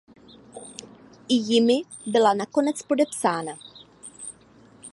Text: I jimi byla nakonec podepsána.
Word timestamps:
I 1.27 1.37
jimi 1.41 1.85
byla 2.05 2.33
nakonec 2.33 2.81
podepsána. 2.83 3.57